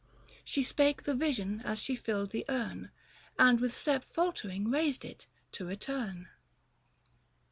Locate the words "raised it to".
4.71-5.63